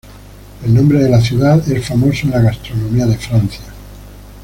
[0.65, 3.65] El nombre de la ciudad es famoso en la gastronomía de Francia.